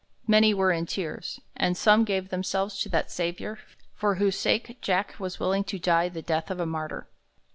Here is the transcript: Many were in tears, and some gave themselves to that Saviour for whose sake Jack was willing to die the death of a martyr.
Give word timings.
Many 0.25 0.55
were 0.55 0.71
in 0.71 0.87
tears, 0.87 1.39
and 1.55 1.77
some 1.77 2.05
gave 2.05 2.29
themselves 2.29 2.79
to 2.79 2.89
that 2.89 3.11
Saviour 3.11 3.59
for 3.93 4.15
whose 4.15 4.35
sake 4.35 4.79
Jack 4.81 5.13
was 5.19 5.39
willing 5.39 5.63
to 5.65 5.77
die 5.77 6.09
the 6.09 6.23
death 6.23 6.49
of 6.49 6.59
a 6.59 6.65
martyr. 6.65 7.07